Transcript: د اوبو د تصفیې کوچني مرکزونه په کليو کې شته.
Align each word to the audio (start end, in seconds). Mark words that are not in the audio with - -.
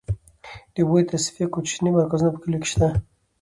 د 0.73 0.75
اوبو 0.83 0.97
د 1.03 1.09
تصفیې 1.11 1.45
کوچني 1.53 1.89
مرکزونه 1.97 2.29
په 2.33 2.39
کليو 2.43 2.61
کې 2.63 2.69
شته. 2.71 2.87